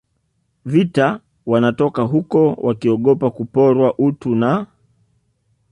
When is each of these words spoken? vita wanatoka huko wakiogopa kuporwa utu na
vita 0.65 1.19
wanatoka 1.45 2.01
huko 2.01 2.53
wakiogopa 2.53 3.31
kuporwa 3.31 3.97
utu 3.99 4.35
na 4.35 4.67